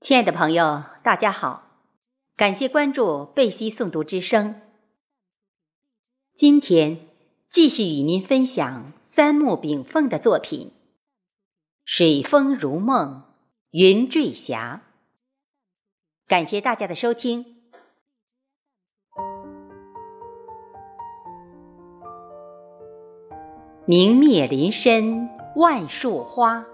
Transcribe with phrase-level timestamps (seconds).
[0.00, 1.62] 亲爱的朋友，大家好，
[2.34, 4.62] 感谢关注贝西诵读之声。
[6.34, 7.06] 今天
[7.50, 10.68] 继续与您分享三木炳凤的作品
[11.84, 13.24] 《水风如梦，
[13.72, 14.80] 云坠霞》。
[16.26, 17.58] 感谢大家的收听。
[23.84, 26.64] 明灭林深万树花。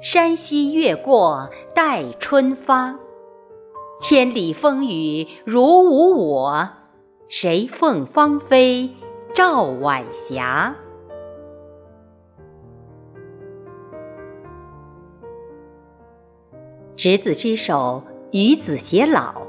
[0.00, 2.96] 山溪月过待春发，
[4.00, 6.68] 千里风雨如无我，
[7.28, 8.88] 谁奉芳菲
[9.34, 10.72] 照晚霞？
[16.94, 19.42] 执子之手，与子偕老，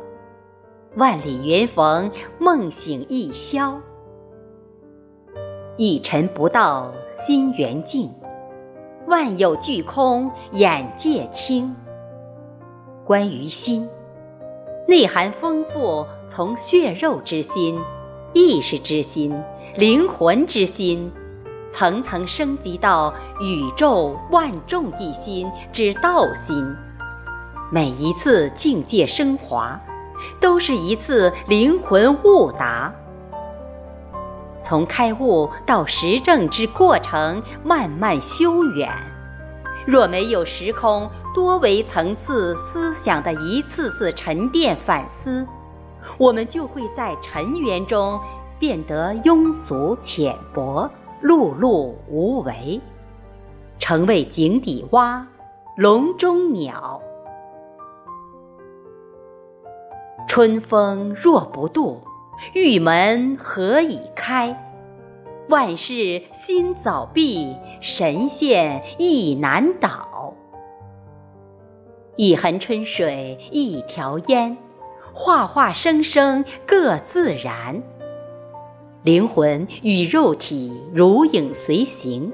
[0.96, 2.10] 万里云逢，
[2.40, 3.80] 梦醒一宵。
[5.78, 8.12] 一尘不到，心缘静。
[9.10, 11.76] 万有俱空，眼界清。
[13.04, 13.90] 关于心，
[14.88, 17.80] 内涵丰富，从血肉之心、
[18.34, 19.36] 意识之心、
[19.76, 21.12] 灵魂之心，
[21.68, 26.64] 层层升级到宇宙万众一心之道心。
[27.72, 29.80] 每一次境界升华，
[30.40, 32.94] 都是一次灵魂悟达。
[34.62, 38.90] 从开悟到实证之过程，慢慢修远。
[39.86, 45.48] 若没有时空多维层次思想的一次次沉淀反思，
[46.18, 48.20] 我们就会在尘缘中
[48.60, 50.90] 变得庸俗浅薄、
[51.24, 52.80] 碌碌无为，
[53.80, 55.26] 成为井底蛙、
[55.78, 57.02] 笼中鸟。
[60.28, 62.02] 春风若不度。
[62.54, 64.56] 玉门何以开？
[65.50, 70.34] 万事心早闭，神仙意难倒。
[72.16, 74.56] 一痕春水一条烟，
[75.14, 77.82] 画画生生各自然。
[79.04, 82.32] 灵魂与肉体如影随形，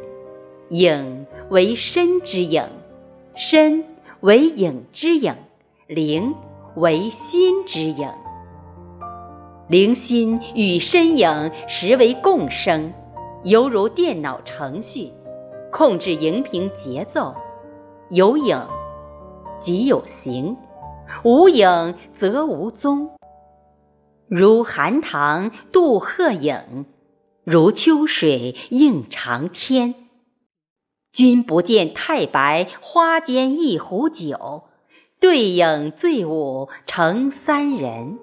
[0.69, 2.67] 影为身之影，
[3.35, 3.85] 身
[4.21, 5.33] 为影之影，
[5.87, 6.33] 灵
[6.75, 8.11] 为心之影。
[9.67, 12.93] 灵心与身影实为共生，
[13.43, 15.11] 犹如电脑程序，
[15.71, 17.33] 控制荧屏节奏。
[18.11, 18.61] 有影
[19.59, 20.55] 即有形，
[21.23, 23.09] 无影则无踪。
[24.27, 26.85] 如寒塘渡鹤影，
[27.43, 29.95] 如秋水映长天。
[31.11, 34.65] 君不见太白花间一壶酒，
[35.19, 38.19] 对影醉舞成三人。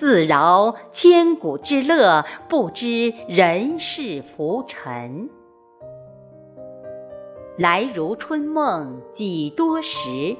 [0.00, 5.28] 自饶千古之乐，不知人世浮沉。
[7.58, 10.38] 来如春梦几多时，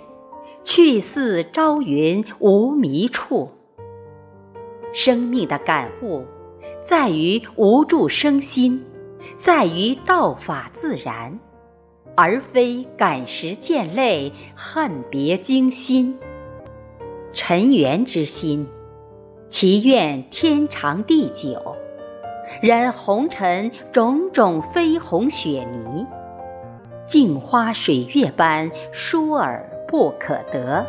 [0.63, 3.51] 去似朝云无觅处。
[4.95, 6.25] 生命的感悟，
[6.81, 8.83] 在于无住生心，
[9.37, 11.39] 在于道法自然，
[12.17, 16.19] 而非感时见泪，恨别经心。
[17.35, 18.67] 尘缘之心。
[19.51, 21.77] 祈愿天长地久，
[22.63, 26.07] 然红尘种种绯红雪泥，
[27.05, 30.87] 镜花水月般疏而不可得。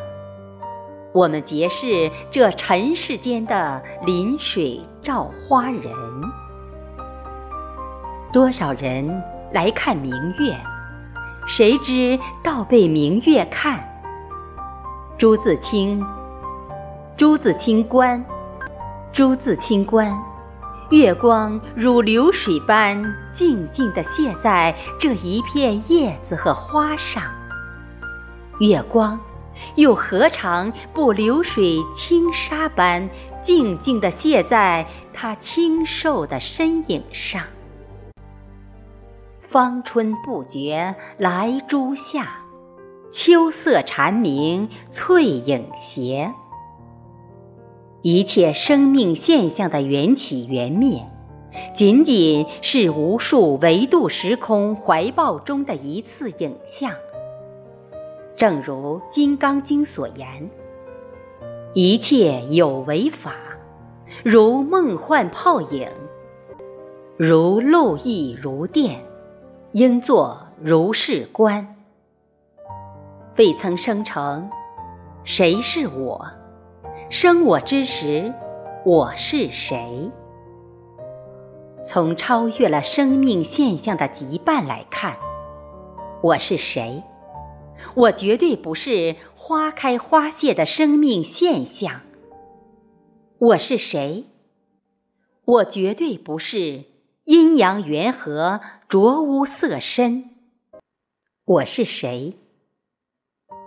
[1.12, 5.92] 我们皆是这尘世间的临水照花人。
[8.32, 10.56] 多少人来看明月，
[11.48, 13.84] 谁知道被明月看？
[15.18, 16.06] 朱自清，
[17.18, 18.24] 朱自清观。
[19.14, 20.18] 朱自清观，
[20.90, 27.22] 月光如流水般静静地泻在这一片叶子和花上。
[28.62, 29.20] 月光，
[29.76, 33.10] 又何尝不流水轻纱般
[33.44, 37.44] 静静地泻在他清瘦的身影上？
[39.42, 42.40] 芳春不觉来朱下，
[43.12, 46.32] 秋色蝉鸣翠影斜。
[48.04, 51.06] 一切生命现象的缘起缘灭，
[51.76, 56.92] 仅仅是无数维度时空怀抱中的一次影像。
[58.36, 60.50] 正如《金刚经》所言
[61.76, 63.36] ：“一切有为法，
[64.24, 65.88] 如梦幻泡影，
[67.18, 69.00] 如露亦如电，
[69.74, 71.76] 应作如是观。”
[73.38, 74.50] 未曾生成，
[75.24, 76.26] 谁是我？
[77.12, 78.34] 生我之时，
[78.86, 80.10] 我是谁？
[81.84, 85.18] 从超越了生命现象的羁绊来看，
[86.24, 87.04] 我是谁？
[87.96, 92.00] 我绝对不是花开花谢的生命现象。
[93.40, 94.28] 我是谁？
[95.44, 96.86] 我绝对不是
[97.26, 100.30] 阴阳缘和、浊污色身。
[101.44, 102.38] 我是谁？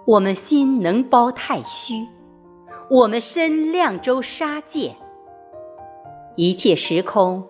[0.06, 2.08] 我们心能包太虚，
[2.90, 4.94] 我们身量周沙界，
[6.36, 7.42] 一切时空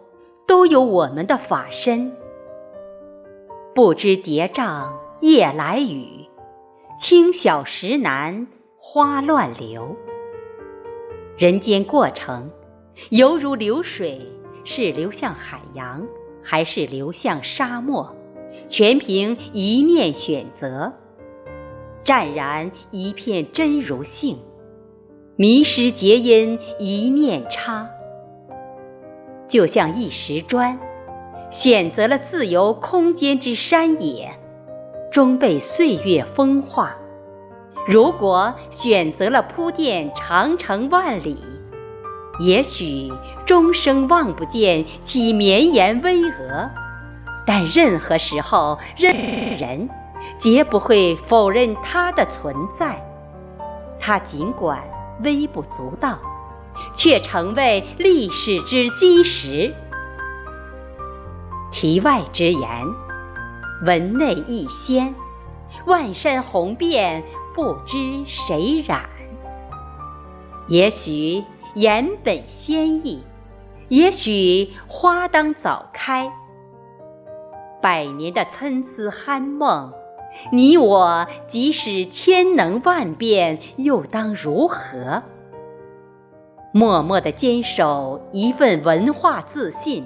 [0.46, 2.12] 都有我们的法身。
[3.74, 4.88] 不知叠嶂
[5.20, 6.06] 夜来雨，
[7.00, 8.46] 清晓石难
[8.78, 9.96] 花乱流。
[11.36, 12.48] 人间过程，
[13.10, 14.24] 犹如流水，
[14.62, 16.06] 是流向海洋，
[16.44, 18.14] 还是流向沙漠，
[18.68, 20.92] 全凭一念选择。
[22.04, 24.38] 湛然一片真如性，
[25.36, 27.88] 迷失结因一念差。
[29.48, 30.78] 就像一石砖。
[31.50, 34.28] 选择了自由空间之山野，
[35.12, 36.88] 终被岁月风化；
[37.86, 41.40] 如果选择了铺垫长城万里，
[42.40, 43.12] 也许
[43.46, 46.68] 终生望不见其绵延巍峨。
[47.46, 49.14] 但任何时候，任
[49.56, 49.88] 人
[50.36, 53.00] 皆不会否认它的存在。
[54.00, 54.82] 它尽管
[55.24, 56.18] 微不足道，
[56.94, 59.74] 却成为历史之基石。
[61.72, 62.86] 题外之言，
[63.84, 65.12] 文内一仙，
[65.86, 69.04] 万山红遍，不知谁染。
[70.68, 71.42] 也许
[71.74, 73.22] 言本仙意，
[73.88, 76.32] 也许花当早开。
[77.82, 79.92] 百年的参差酣梦，
[80.52, 85.22] 你我即使千能万变，又当如何？
[86.72, 90.04] 默默的坚守一份文化自信。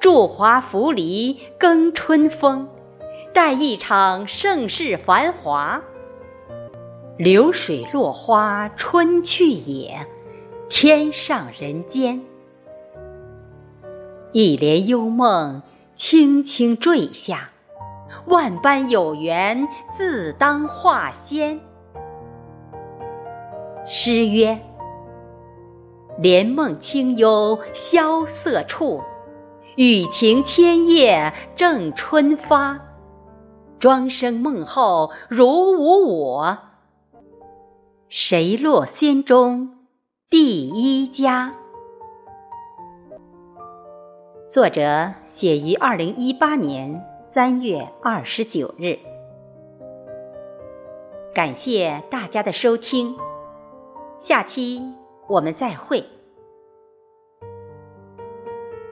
[0.00, 2.68] 祝华扶离更春风，
[3.32, 5.82] 待一场盛世繁华。
[7.16, 10.06] 流水落花春去也，
[10.68, 12.20] 天上人间。
[14.32, 15.62] 一帘幽梦
[15.94, 17.50] 轻轻坠下，
[18.26, 21.60] 万般有缘自当化仙。
[23.86, 24.58] 诗曰：
[26.18, 29.02] 帘梦清幽萧瑟处。
[29.76, 32.80] 雨晴千叶正春发，
[33.80, 36.58] 庄生梦后如无我。
[38.08, 39.70] 谁落仙中
[40.30, 41.52] 第一家？
[44.48, 48.96] 作者写于二零一八年三月二十九日。
[51.34, 53.16] 感谢大家的收听，
[54.20, 54.80] 下期
[55.26, 56.04] 我们再会。